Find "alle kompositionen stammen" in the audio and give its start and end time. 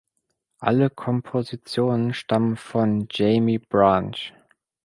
0.57-2.57